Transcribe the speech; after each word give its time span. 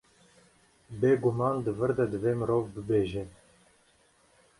Bêguman 1.03 1.55
di 1.67 1.71
vir 1.81 1.91
de 1.99 2.05
divê 2.13 2.33
mirov 2.39 2.65
bibêje. 2.73 3.23